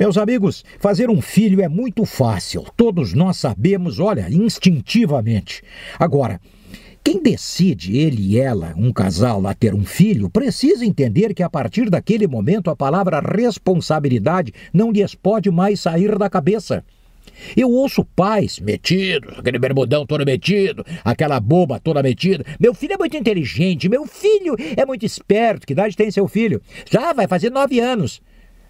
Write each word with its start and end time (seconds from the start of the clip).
Meus 0.00 0.16
amigos, 0.16 0.64
fazer 0.78 1.10
um 1.10 1.20
filho 1.20 1.60
é 1.60 1.68
muito 1.68 2.06
fácil. 2.06 2.64
Todos 2.74 3.12
nós 3.12 3.36
sabemos, 3.36 4.00
olha, 4.00 4.28
instintivamente. 4.30 5.62
Agora, 5.98 6.40
quem 7.04 7.22
decide, 7.22 7.98
ele 7.98 8.22
e 8.22 8.40
ela, 8.40 8.72
um 8.78 8.94
casal, 8.94 9.46
a 9.46 9.52
ter 9.52 9.74
um 9.74 9.84
filho, 9.84 10.30
precisa 10.30 10.86
entender 10.86 11.34
que 11.34 11.42
a 11.42 11.50
partir 11.50 11.90
daquele 11.90 12.26
momento 12.26 12.70
a 12.70 12.76
palavra 12.76 13.20
responsabilidade 13.20 14.54
não 14.72 14.90
lhes 14.90 15.14
pode 15.14 15.50
mais 15.50 15.80
sair 15.80 16.16
da 16.16 16.30
cabeça. 16.30 16.82
Eu 17.54 17.70
ouço 17.70 18.02
pais 18.02 18.58
metidos, 18.58 19.38
aquele 19.38 19.58
bermudão 19.58 20.06
todo 20.06 20.24
metido, 20.24 20.82
aquela 21.04 21.38
boba 21.38 21.78
toda 21.78 22.02
metida. 22.02 22.42
Meu 22.58 22.72
filho 22.72 22.94
é 22.94 22.98
muito 22.98 23.18
inteligente, 23.18 23.86
meu 23.86 24.06
filho 24.06 24.56
é 24.74 24.86
muito 24.86 25.04
esperto. 25.04 25.66
Que 25.66 25.74
idade 25.74 25.94
tem 25.94 26.10
seu 26.10 26.26
filho? 26.26 26.62
Já 26.90 27.12
vai 27.12 27.28
fazer 27.28 27.50
nove 27.50 27.80
anos. 27.80 28.22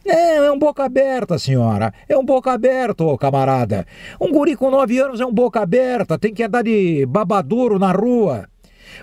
É, 0.05 0.37
é 0.37 0.53
um 0.53 0.59
boca 0.59 0.85
aberta, 0.85 1.39
senhora. 1.39 1.93
É 2.09 2.17
um 2.17 2.25
boca 2.25 2.53
aberta, 2.53 3.04
ô 3.04 3.17
camarada. 3.18 3.86
Um 4.21 4.32
guri 4.32 4.57
com 4.57 4.71
nove 4.71 4.99
anos 4.99 5.21
é 5.21 5.26
um 5.26 5.32
boca 5.32 5.61
aberta, 5.61 6.18
tem 6.18 6.32
que 6.32 6.43
andar 6.43 6.63
de 6.63 7.04
babadouro 7.07 7.79
na 7.79 7.93
rua. 7.93 8.49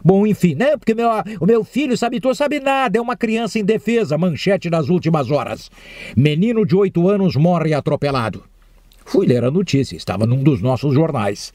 Bom, 0.03 0.27
enfim, 0.27 0.55
né? 0.55 0.75
Porque 0.77 0.93
meu, 0.93 1.09
o 1.39 1.45
meu 1.45 1.63
filho 1.63 1.97
sabe 1.97 2.19
tudo, 2.19 2.35
sabe 2.35 2.59
nada, 2.59 2.97
é 2.97 3.01
uma 3.01 3.15
criança 3.15 3.59
indefesa, 3.59 4.17
manchete 4.17 4.69
das 4.69 4.89
últimas 4.89 5.31
horas. 5.31 5.69
Menino 6.15 6.65
de 6.65 6.75
oito 6.75 7.07
anos 7.07 7.35
morre 7.35 7.73
atropelado. 7.73 8.43
Fui 9.05 9.25
ler 9.25 9.43
a 9.43 9.51
notícia, 9.51 9.95
estava 9.95 10.25
num 10.25 10.43
dos 10.43 10.61
nossos 10.61 10.93
jornais. 10.93 11.53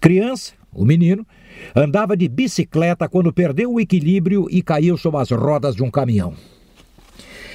Criança, 0.00 0.52
o 0.72 0.84
menino, 0.84 1.26
andava 1.74 2.16
de 2.16 2.28
bicicleta 2.28 3.08
quando 3.08 3.32
perdeu 3.32 3.72
o 3.72 3.80
equilíbrio 3.80 4.46
e 4.50 4.62
caiu 4.62 4.96
sob 4.98 5.16
as 5.16 5.30
rodas 5.30 5.74
de 5.74 5.82
um 5.82 5.90
caminhão. 5.90 6.34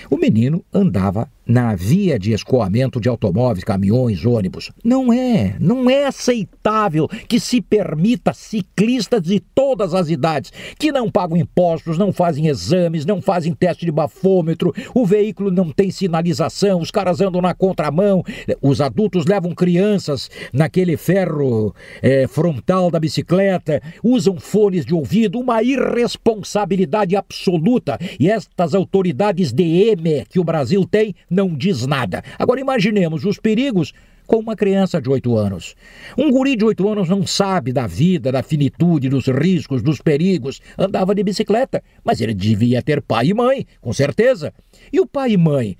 O 0.09 0.17
menino 0.17 0.63
andava 0.73 1.29
na 1.45 1.75
via 1.75 2.17
de 2.17 2.33
escoamento 2.33 2.99
de 2.99 3.07
automóveis, 3.07 3.63
caminhões, 3.63 4.25
ônibus. 4.25 4.71
Não 4.83 5.13
é, 5.13 5.55
não 5.59 5.89
é 5.89 6.07
aceitável 6.07 7.07
que 7.07 7.39
se 7.39 7.61
permita 7.61 8.33
ciclistas 8.33 9.21
de 9.21 9.39
todas 9.39 9.93
as 9.93 10.09
idades 10.09 10.51
que 10.79 10.91
não 10.91 11.11
pagam 11.11 11.37
impostos, 11.37 11.97
não 11.97 12.11
fazem 12.11 12.47
exames, 12.47 13.05
não 13.05 13.21
fazem 13.21 13.53
teste 13.53 13.85
de 13.85 13.91
bafômetro, 13.91 14.73
o 14.93 15.05
veículo 15.05 15.51
não 15.51 15.69
tem 15.69 15.91
sinalização, 15.91 16.79
os 16.81 16.89
caras 16.89 17.21
andam 17.21 17.41
na 17.41 17.53
contramão, 17.53 18.23
os 18.61 18.81
adultos 18.81 19.25
levam 19.25 19.53
crianças 19.53 20.29
naquele 20.51 20.97
ferro 20.97 21.75
é, 22.01 22.27
frontal 22.27 22.89
da 22.89 22.99
bicicleta, 22.99 23.81
usam 24.03 24.39
fones 24.39 24.85
de 24.85 24.93
ouvido, 24.93 25.39
uma 25.39 25.61
irresponsabilidade 25.61 27.15
absoluta. 27.15 27.99
E 28.19 28.29
estas 28.29 28.73
autoridades 28.73 29.53
DM 29.95 30.25
que 30.29 30.39
o 30.39 30.43
Brasil 30.43 30.85
tem 30.85 31.15
não 31.29 31.55
diz 31.55 31.85
nada. 31.85 32.23
Agora 32.37 32.59
imaginemos 32.59 33.25
os 33.25 33.39
perigos 33.39 33.93
com 34.25 34.37
uma 34.37 34.55
criança 34.55 35.01
de 35.01 35.09
8 35.09 35.37
anos. 35.37 35.75
Um 36.17 36.31
guri 36.31 36.55
de 36.55 36.65
8 36.65 36.87
anos 36.87 37.09
não 37.09 37.25
sabe 37.25 37.71
da 37.71 37.85
vida, 37.87 38.31
da 38.31 38.41
finitude, 38.41 39.09
dos 39.09 39.27
riscos, 39.27 39.81
dos 39.81 40.01
perigos. 40.01 40.61
Andava 40.77 41.13
de 41.13 41.23
bicicleta, 41.23 41.83
mas 42.03 42.21
ele 42.21 42.33
devia 42.33 42.81
ter 42.81 43.01
pai 43.01 43.27
e 43.27 43.33
mãe, 43.33 43.65
com 43.79 43.93
certeza. 43.93 44.53
E 44.91 44.99
o 44.99 45.05
pai 45.05 45.31
e 45.31 45.37
mãe 45.37 45.77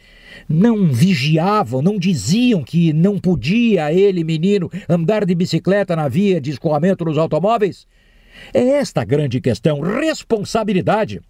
não 0.48 0.88
vigiavam, 0.88 1.82
não 1.82 1.98
diziam 1.98 2.64
que 2.64 2.94
não 2.94 3.18
podia 3.18 3.92
ele, 3.92 4.24
menino, 4.24 4.70
andar 4.88 5.26
de 5.26 5.34
bicicleta 5.34 5.96
na 5.96 6.08
via 6.08 6.40
de 6.40 6.52
escoamento 6.52 7.06
dos 7.06 7.18
automóveis? 7.18 7.88
É 8.54 8.62
esta 8.62 9.02
a 9.02 9.06
grande 9.06 9.40
questão, 9.40 9.80
responsabilidade. 9.80 11.22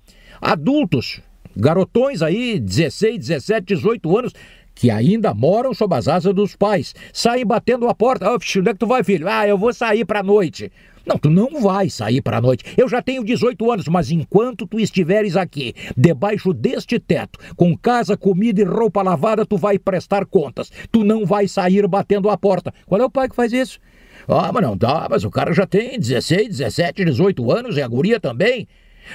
Adultos 0.42 1.22
Garotões 1.56 2.22
aí, 2.22 2.60
16, 2.60 3.18
17, 3.20 3.66
18 3.66 4.18
anos, 4.18 4.34
que 4.74 4.92
ainda 4.92 5.34
moram 5.34 5.74
sob 5.74 5.96
as 5.96 6.08
asas 6.08 6.34
dos 6.34 6.56
pais, 6.56 6.94
saem 7.14 7.46
batendo 7.46 7.88
a 7.88 7.96
porta. 7.96 8.30
Oh, 8.30 8.36
onde 8.36 8.70
é 8.70 8.74
que 8.74 8.80
tu 8.80 8.88
vai, 8.88 9.04
filho? 9.04 9.28
Ah, 9.28 9.48
eu 9.48 9.58
vou 9.58 9.74
sair 9.74 10.04
pra 10.04 10.22
noite. 10.22 10.72
Não, 11.06 11.20
tu 11.20 11.30
não 11.30 11.62
vai 11.62 11.90
sair 11.90 12.20
pra 12.20 12.42
noite. 12.42 12.66
Eu 12.76 12.90
já 12.90 13.02
tenho 13.02 13.24
18 13.24 13.72
anos, 13.72 13.88
mas 13.88 14.10
enquanto 14.10 14.66
tu 14.66 14.80
estiveres 14.80 15.38
aqui, 15.38 15.74
debaixo 15.96 16.52
deste 16.52 17.00
teto, 17.00 17.40
com 17.56 17.78
casa, 17.78 18.18
comida 18.18 18.62
e 18.62 18.66
roupa 18.66 19.04
lavada, 19.04 19.46
tu 19.46 19.56
vai 19.56 19.78
prestar 19.78 20.26
contas. 20.26 20.72
Tu 20.92 21.04
não 21.04 21.26
vai 21.26 21.48
sair 21.48 21.88
batendo 21.88 22.30
a 22.30 22.38
porta. 22.38 22.74
Qual 22.88 23.00
é 23.00 23.06
o 23.06 23.10
pai 23.10 23.30
que 23.30 23.36
faz 23.36 23.54
isso? 23.54 23.80
Ah, 24.28 24.52
mas 24.52 24.64
não 24.64 24.76
dá, 24.76 25.08
mas 25.08 25.24
o 25.24 25.30
cara 25.30 25.54
já 25.54 25.68
tem 25.68 26.00
16, 26.00 26.48
17, 26.58 27.06
18 27.06 27.52
anos 27.52 27.78
e 27.78 27.82
a 27.84 27.88
guria 27.88 28.20
também. 28.20 28.68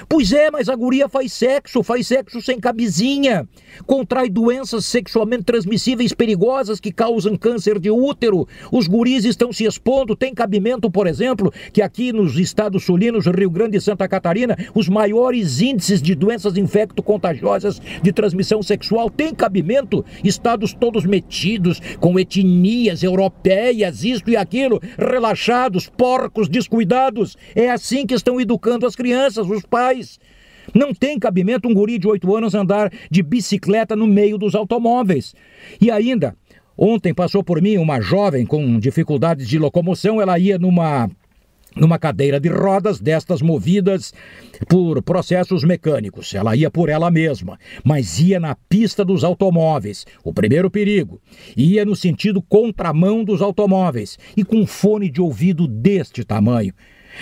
Pois 0.07 0.31
é, 0.31 0.49
mas 0.49 0.69
a 0.69 0.75
guria 0.75 1.07
faz 1.09 1.33
sexo, 1.33 1.83
faz 1.83 2.07
sexo 2.07 2.41
sem 2.41 2.59
camisinha, 2.59 3.47
contrai 3.85 4.29
doenças 4.29 4.85
sexualmente 4.85 5.43
transmissíveis 5.43 6.13
perigosas 6.13 6.79
que 6.79 6.91
causam 6.91 7.35
câncer 7.35 7.79
de 7.79 7.91
útero. 7.91 8.47
Os 8.71 8.87
guris 8.87 9.25
estão 9.25 9.51
se 9.51 9.65
expondo, 9.65 10.15
tem 10.15 10.33
cabimento, 10.33 10.89
por 10.89 11.07
exemplo, 11.07 11.53
que 11.73 11.81
aqui 11.81 12.11
nos 12.11 12.37
estados 12.37 12.83
sulinos, 12.83 13.25
Rio 13.25 13.49
Grande 13.49 13.77
e 13.77 13.81
Santa 13.81 14.07
Catarina, 14.07 14.57
os 14.73 14.87
maiores 14.87 15.61
índices 15.61 16.01
de 16.01 16.15
doenças 16.15 16.57
infecto-contagiosas 16.57 17.81
de 18.01 18.11
transmissão 18.11 18.61
sexual 18.63 19.09
tem 19.09 19.33
cabimento. 19.33 20.03
Estados 20.23 20.73
todos 20.73 21.05
metidos 21.05 21.79
com 21.99 22.19
etnias 22.19 23.03
europeias, 23.03 24.03
isto 24.03 24.29
e 24.29 24.37
aquilo, 24.37 24.81
relaxados, 24.97 25.87
porcos, 25.89 26.47
descuidados. 26.47 27.37
É 27.55 27.69
assim 27.69 28.05
que 28.05 28.13
estão 28.13 28.39
educando 28.39 28.85
as 28.85 28.95
crianças, 28.95 29.47
os 29.49 29.63
pais 29.63 29.80
pais. 29.81 30.19
Não 30.75 30.93
tem 30.93 31.17
cabimento 31.17 31.67
um 31.67 31.73
guri 31.73 31.97
de 31.97 32.07
8 32.07 32.35
anos 32.35 32.53
andar 32.53 32.91
de 33.09 33.23
bicicleta 33.23 33.95
no 33.95 34.05
meio 34.05 34.37
dos 34.37 34.53
automóveis. 34.53 35.33
E 35.81 35.89
ainda, 35.89 36.35
ontem 36.77 37.13
passou 37.13 37.43
por 37.43 37.59
mim 37.61 37.77
uma 37.77 37.99
jovem 37.99 38.45
com 38.45 38.79
dificuldades 38.79 39.47
de 39.47 39.57
locomoção, 39.57 40.21
ela 40.21 40.37
ia 40.37 40.59
numa 40.59 41.09
numa 41.73 41.97
cadeira 41.97 42.37
de 42.37 42.49
rodas 42.49 42.99
destas 42.99 43.41
movidas 43.41 44.13
por 44.67 45.01
processos 45.01 45.63
mecânicos. 45.63 46.33
Ela 46.33 46.53
ia 46.53 46.69
por 46.69 46.89
ela 46.89 47.09
mesma, 47.09 47.57
mas 47.81 48.19
ia 48.19 48.41
na 48.41 48.55
pista 48.55 49.05
dos 49.05 49.23
automóveis. 49.23 50.05
O 50.21 50.33
primeiro 50.33 50.69
perigo. 50.69 51.21
Ia 51.55 51.85
no 51.85 51.95
sentido 51.95 52.41
contramão 52.41 53.23
dos 53.23 53.41
automóveis 53.41 54.19
e 54.35 54.43
com 54.43 54.67
fone 54.67 55.09
de 55.09 55.21
ouvido 55.21 55.65
deste 55.65 56.25
tamanho. 56.25 56.73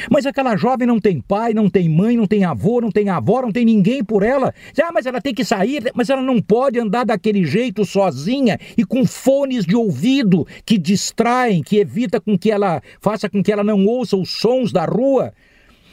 Mas 0.09 0.25
aquela 0.25 0.55
jovem 0.55 0.88
não 0.88 1.00
tem 1.00 1.19
pai, 1.19 1.53
não 1.53 1.69
tem 1.69 1.89
mãe, 1.89 2.16
não 2.16 2.27
tem 2.27 2.44
avô, 2.44 2.81
não 2.81 2.91
tem 2.91 3.09
avó, 3.09 3.41
não 3.41 3.51
tem 3.51 3.66
ninguém 3.66 4.03
por 4.03 4.23
ela. 4.23 4.53
Ah, 4.81 4.91
mas 4.94 5.05
ela 5.05 5.22
tem 5.22 5.33
que 5.33 5.44
sair, 5.44 5.91
mas 5.94 6.09
ela 6.09 6.22
não 6.22 6.41
pode 6.41 6.79
andar 6.79 7.05
daquele 7.05 7.45
jeito 7.45 7.85
sozinha 7.85 8.59
e 8.77 8.85
com 8.85 9.05
fones 9.05 9.66
de 9.66 9.75
ouvido 9.75 10.47
que 10.66 10.77
distraem, 10.77 11.61
que 11.61 11.77
evita 11.77 12.19
com 12.19 12.38
que 12.38 12.51
ela 12.51 12.81
faça 13.01 13.29
com 13.29 13.44
que 13.44 13.51
ela 13.51 13.63
não 13.63 13.85
ouça 13.85 14.16
os 14.16 14.29
sons 14.29 14.72
da 14.72 14.85
rua. 14.85 15.33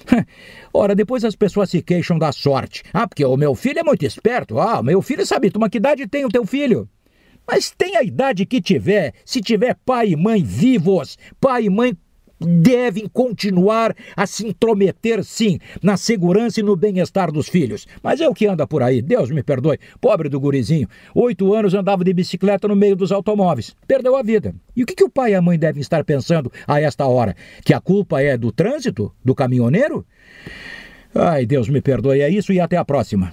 Ora, 0.73 0.95
depois 0.95 1.25
as 1.25 1.35
pessoas 1.35 1.71
se 1.71 1.83
queixam 1.83 2.19
da 2.19 2.33
sorte. 2.33 2.83
Ah, 2.93 3.07
porque 3.07 3.25
o 3.25 3.37
meu 3.37 3.55
filho 3.55 3.81
é 3.81 3.83
muito 3.83 4.05
esperto. 4.05 4.59
Ah, 4.59 4.81
o 4.81 4.83
meu 4.83 5.03
filho 5.03 5.27
sabe, 5.27 5.51
mas 5.59 5.71
que 5.71 5.79
idade 5.79 6.07
tem 6.07 6.25
o 6.25 6.29
teu 6.29 6.47
filho? 6.47 6.89
Mas 7.49 7.71
tem 7.71 7.97
a 7.97 8.03
idade 8.03 8.45
que 8.45 8.61
tiver, 8.61 9.15
se 9.25 9.41
tiver 9.41 9.77
pai 9.85 10.11
e 10.11 10.17
mãe 10.17 10.43
vivos, 10.43 11.17
pai 11.41 11.65
e 11.65 11.71
mãe 11.71 11.97
devem 12.41 13.09
continuar 13.09 13.95
a 14.17 14.27
se 14.27 14.47
intrometer, 14.47 15.25
sim, 15.25 15.59
na 15.83 15.97
segurança 15.97 16.61
e 16.61 16.63
no 16.63 16.77
bem-estar 16.77 17.33
dos 17.33 17.49
filhos. 17.49 17.87
Mas 18.03 18.21
é 18.21 18.29
o 18.29 18.35
que 18.35 18.47
anda 18.47 18.67
por 18.67 18.83
aí, 18.83 19.01
Deus 19.01 19.31
me 19.31 19.43
perdoe. 19.43 19.79
Pobre 20.01 20.29
do 20.29 20.41
gurizinho, 20.41 20.89
oito 21.15 21.53
anos 21.55 21.75
andava 21.75 22.05
de 22.05 22.13
bicicleta 22.13 22.69
no 22.69 22.77
meio 22.77 22.97
dos 22.97 23.13
automóveis, 23.13 23.75
perdeu 23.87 24.17
a 24.17 24.23
vida. 24.23 24.55
E 24.75 24.83
o 24.83 24.87
que, 24.87 24.95
que 24.95 25.05
o 25.05 25.11
pai 25.11 25.33
e 25.33 25.35
a 25.35 25.43
mãe 25.43 25.59
devem 25.59 25.81
estar 25.81 26.05
pensando 26.05 26.53
a 26.67 26.81
esta 26.81 27.07
hora? 27.07 27.35
Que 27.65 27.73
a 27.73 27.81
culpa 27.81 28.21
é 28.21 28.37
do 28.37 28.53
trânsito? 28.53 29.13
Do 29.25 29.35
caminhoneiro? 29.35 30.07
Ai, 31.15 31.47
Deus 31.47 31.69
me 31.69 31.81
perdoe, 31.81 32.21
é 32.21 32.29
isso 32.29 32.53
e 32.53 32.61
até 32.61 32.77
a 32.77 32.85
próxima. 32.85 33.33